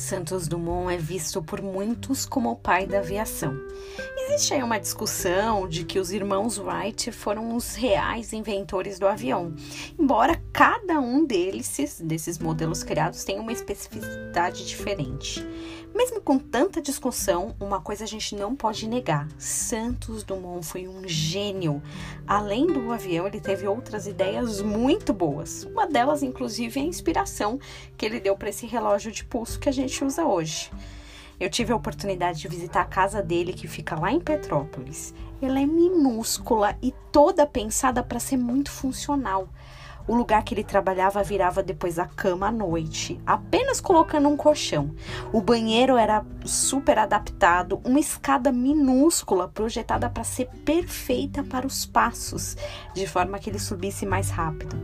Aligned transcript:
Santos 0.00 0.48
Dumont 0.48 0.90
é 0.90 0.96
visto 0.96 1.42
por 1.42 1.60
muitos 1.60 2.24
como 2.24 2.50
o 2.50 2.56
pai 2.56 2.86
da 2.86 3.00
aviação. 3.00 3.54
Existe 4.32 4.54
aí 4.54 4.62
uma 4.62 4.78
discussão 4.78 5.68
de 5.68 5.84
que 5.84 5.98
os 5.98 6.12
irmãos 6.12 6.56
Wright 6.56 7.10
foram 7.10 7.56
os 7.56 7.74
reais 7.74 8.32
inventores 8.32 8.96
do 8.96 9.08
avião, 9.08 9.52
embora 9.98 10.40
cada 10.52 11.00
um 11.00 11.26
deles, 11.26 12.00
desses 12.00 12.38
modelos 12.38 12.84
criados, 12.84 13.24
tenha 13.24 13.42
uma 13.42 13.52
especificidade 13.52 14.64
diferente. 14.64 15.44
Mesmo 15.92 16.20
com 16.20 16.38
tanta 16.38 16.80
discussão, 16.80 17.56
uma 17.58 17.80
coisa 17.80 18.04
a 18.04 18.06
gente 18.06 18.36
não 18.36 18.54
pode 18.54 18.88
negar: 18.88 19.26
Santos 19.36 20.22
Dumont 20.22 20.64
foi 20.64 20.86
um 20.86 21.08
gênio. 21.08 21.82
Além 22.24 22.68
do 22.68 22.92
avião, 22.92 23.26
ele 23.26 23.40
teve 23.40 23.66
outras 23.66 24.06
ideias 24.06 24.62
muito 24.62 25.12
boas. 25.12 25.64
Uma 25.64 25.88
delas, 25.88 26.22
inclusive, 26.22 26.78
é 26.78 26.84
a 26.84 26.86
inspiração 26.86 27.58
que 27.96 28.06
ele 28.06 28.20
deu 28.20 28.36
para 28.36 28.50
esse 28.50 28.64
relógio 28.64 29.10
de 29.10 29.24
pulso 29.24 29.58
que 29.58 29.68
a 29.68 29.72
gente 29.72 30.04
usa 30.04 30.24
hoje. 30.24 30.70
Eu 31.40 31.48
tive 31.48 31.72
a 31.72 31.76
oportunidade 31.76 32.40
de 32.40 32.48
visitar 32.48 32.82
a 32.82 32.84
casa 32.84 33.22
dele, 33.22 33.54
que 33.54 33.66
fica 33.66 33.98
lá 33.98 34.12
em 34.12 34.20
Petrópolis. 34.20 35.14
Ela 35.40 35.58
é 35.58 35.64
minúscula 35.64 36.76
e 36.82 36.92
toda 37.10 37.46
pensada 37.46 38.02
para 38.02 38.20
ser 38.20 38.36
muito 38.36 38.70
funcional. 38.70 39.48
O 40.06 40.14
lugar 40.14 40.42
que 40.44 40.52
ele 40.52 40.64
trabalhava 40.64 41.22
virava 41.22 41.62
depois 41.62 41.98
a 41.98 42.04
cama 42.04 42.48
à 42.48 42.52
noite, 42.52 43.18
apenas 43.24 43.80
colocando 43.80 44.28
um 44.28 44.36
colchão. 44.36 44.94
O 45.32 45.40
banheiro 45.40 45.96
era 45.96 46.26
super 46.44 46.98
adaptado, 46.98 47.80
uma 47.84 48.00
escada 48.00 48.52
minúscula 48.52 49.48
projetada 49.48 50.10
para 50.10 50.24
ser 50.24 50.46
perfeita 50.64 51.42
para 51.42 51.66
os 51.66 51.86
passos, 51.86 52.54
de 52.92 53.06
forma 53.06 53.38
que 53.38 53.48
ele 53.48 53.58
subisse 53.58 54.04
mais 54.04 54.28
rápido. 54.28 54.76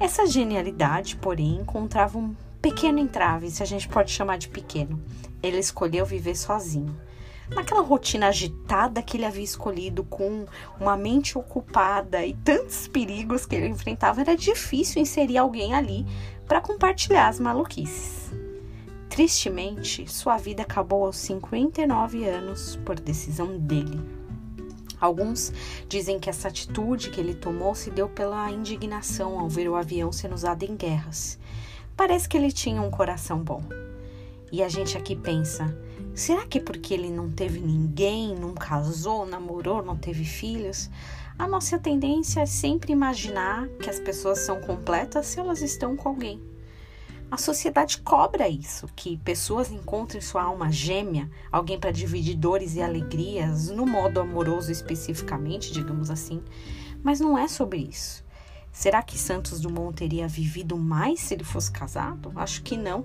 Essa 0.00 0.26
genialidade, 0.26 1.16
porém, 1.16 1.56
encontrava 1.60 2.18
um 2.18 2.34
pequeno 2.68 2.98
entrave, 2.98 3.50
se 3.50 3.62
a 3.62 3.66
gente 3.66 3.88
pode 3.88 4.10
chamar 4.10 4.36
de 4.36 4.48
pequeno. 4.48 5.02
Ele 5.42 5.58
escolheu 5.58 6.04
viver 6.04 6.36
sozinho. 6.36 6.94
Naquela 7.48 7.80
rotina 7.80 8.28
agitada 8.28 9.00
que 9.00 9.16
ele 9.16 9.24
havia 9.24 9.42
escolhido, 9.42 10.04
com 10.04 10.44
uma 10.78 10.94
mente 10.94 11.38
ocupada 11.38 12.26
e 12.26 12.34
tantos 12.34 12.86
perigos 12.86 13.46
que 13.46 13.56
ele 13.56 13.68
enfrentava, 13.68 14.20
era 14.20 14.36
difícil 14.36 15.00
inserir 15.00 15.38
alguém 15.38 15.74
ali 15.74 16.04
para 16.46 16.60
compartilhar 16.60 17.28
as 17.28 17.40
maluquices. 17.40 18.30
Tristemente, 19.08 20.06
sua 20.06 20.36
vida 20.36 20.62
acabou 20.62 21.06
aos 21.06 21.16
59 21.16 22.24
anos 22.26 22.78
por 22.84 23.00
decisão 23.00 23.58
dele. 23.58 23.98
Alguns 25.00 25.52
dizem 25.88 26.18
que 26.18 26.28
essa 26.28 26.48
atitude 26.48 27.08
que 27.08 27.18
ele 27.20 27.34
tomou 27.34 27.74
se 27.74 27.90
deu 27.90 28.10
pela 28.10 28.50
indignação 28.50 29.38
ao 29.38 29.48
ver 29.48 29.68
o 29.70 29.74
avião 29.74 30.12
sendo 30.12 30.34
usado 30.34 30.64
em 30.64 30.76
guerras. 30.76 31.38
Parece 31.98 32.28
que 32.28 32.36
ele 32.36 32.52
tinha 32.52 32.80
um 32.80 32.92
coração 32.92 33.42
bom. 33.42 33.60
E 34.52 34.62
a 34.62 34.68
gente 34.68 34.96
aqui 34.96 35.16
pensa: 35.16 35.76
será 36.14 36.46
que 36.46 36.60
porque 36.60 36.94
ele 36.94 37.10
não 37.10 37.28
teve 37.28 37.58
ninguém, 37.58 38.36
não 38.36 38.54
casou, 38.54 39.26
namorou, 39.26 39.82
não 39.82 39.96
teve 39.96 40.24
filhos? 40.24 40.88
A 41.36 41.48
nossa 41.48 41.76
tendência 41.76 42.42
é 42.42 42.46
sempre 42.46 42.92
imaginar 42.92 43.66
que 43.82 43.90
as 43.90 43.98
pessoas 43.98 44.38
são 44.38 44.60
completas 44.60 45.26
se 45.26 45.40
elas 45.40 45.60
estão 45.60 45.96
com 45.96 46.10
alguém. 46.10 46.40
A 47.32 47.36
sociedade 47.36 47.98
cobra 47.98 48.48
isso, 48.48 48.86
que 48.94 49.16
pessoas 49.18 49.68
encontrem 49.68 50.22
sua 50.22 50.44
alma 50.44 50.70
gêmea, 50.70 51.28
alguém 51.50 51.80
para 51.80 51.90
dividir 51.90 52.36
dores 52.36 52.76
e 52.76 52.80
alegrias, 52.80 53.70
no 53.70 53.84
modo 53.84 54.20
amoroso 54.20 54.70
especificamente, 54.70 55.72
digamos 55.72 56.10
assim. 56.10 56.44
Mas 57.02 57.18
não 57.18 57.36
é 57.36 57.48
sobre 57.48 57.80
isso. 57.80 58.24
Será 58.72 59.02
que 59.02 59.18
Santos 59.18 59.60
Dumont 59.60 59.96
teria 59.96 60.28
vivido 60.28 60.76
mais 60.76 61.20
se 61.20 61.34
ele 61.34 61.44
fosse 61.44 61.70
casado? 61.70 62.32
Acho 62.36 62.62
que 62.62 62.76
não 62.76 63.04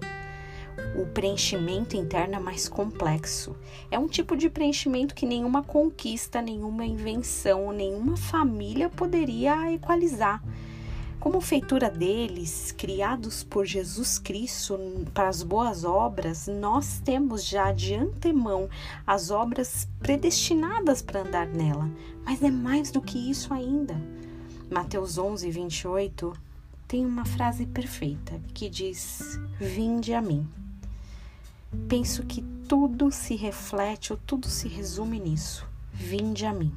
o 0.95 1.06
preenchimento 1.06 1.96
interno 1.96 2.35
é 2.35 2.40
mais 2.40 2.68
complexo. 2.68 3.56
É 3.91 3.97
um 3.97 4.07
tipo 4.07 4.35
de 4.35 4.50
preenchimento 4.50 5.16
que 5.16 5.25
nenhuma 5.25 5.63
conquista, 5.63 6.41
nenhuma 6.41 6.85
invenção, 6.85 7.72
nenhuma 7.72 8.18
família 8.18 8.90
poderia 8.90 9.72
equalizar. 9.72 10.44
Como 11.19 11.40
feitura 11.40 11.90
deles, 11.90 12.74
criados 12.78 13.44
por 13.44 13.66
Jesus 13.66 14.19
Cristo 14.19 14.78
para 15.13 15.30
as 15.30 15.41
boas 15.41 15.85
obras, 15.85 16.47
nós 16.47 17.00
temos 17.00 17.45
já 17.45 17.72
de 17.72 17.95
antemão 17.95 18.69
as 19.07 19.31
obras 19.31 19.88
predestinadas 20.00 21.01
para 21.01 21.22
andar 21.22 21.47
nela. 21.47 21.90
Mas 22.25 22.44
é 22.44 22.51
mais 22.51 22.91
do 22.91 23.01
que 23.01 23.18
isso 23.18 23.53
ainda. 23.53 23.95
Mateus 24.69 25.18
11, 25.18 25.50
28 25.50 26.34
tem 26.88 27.06
uma 27.06 27.25
frase 27.25 27.66
perfeita 27.66 28.40
que 28.53 28.69
diz: 28.69 29.40
Vinde 29.59 30.13
a 30.13 30.22
mim. 30.22 30.47
Penso 31.88 32.24
que 32.24 32.41
tudo 32.68 33.12
se 33.12 33.35
reflete 33.35 34.13
ou 34.13 34.19
tudo 34.25 34.47
se 34.47 34.68
resume 34.68 35.19
nisso. 35.19 35.68
Vinde 35.91 36.46
a 36.46 36.53
mim. 36.53 36.75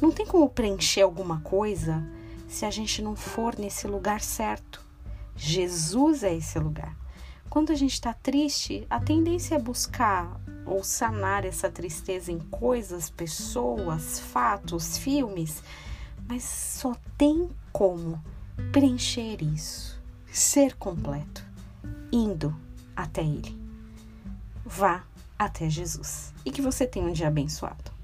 Não 0.00 0.10
tem 0.10 0.26
como 0.26 0.48
preencher 0.48 1.02
alguma 1.02 1.40
coisa 1.40 2.04
se 2.48 2.64
a 2.64 2.70
gente 2.70 3.02
não 3.02 3.16
for 3.16 3.56
nesse 3.58 3.86
lugar 3.86 4.20
certo. 4.20 4.84
Jesus 5.36 6.22
é 6.22 6.34
esse 6.34 6.58
lugar. 6.58 6.96
Quando 7.48 7.70
a 7.70 7.74
gente 7.74 7.92
está 7.92 8.12
triste, 8.12 8.86
a 8.90 9.00
tendência 9.00 9.54
é 9.54 9.58
buscar 9.58 10.40
ou 10.64 10.82
sanar 10.82 11.44
essa 11.44 11.70
tristeza 11.70 12.32
em 12.32 12.38
coisas, 12.38 13.08
pessoas, 13.08 14.18
fatos, 14.18 14.98
filmes, 14.98 15.62
mas 16.28 16.42
só 16.42 16.94
tem 17.16 17.48
como 17.72 18.22
preencher 18.72 19.42
isso, 19.42 20.00
ser 20.30 20.74
completo, 20.76 21.44
indo 22.12 22.54
até 22.94 23.22
Ele 23.22 23.66
vá 24.66 25.04
até 25.38 25.70
Jesus. 25.70 26.34
E 26.44 26.50
que 26.50 26.60
você 26.60 26.86
tenha 26.86 27.06
um 27.06 27.12
dia 27.12 27.28
abençoado. 27.28 27.95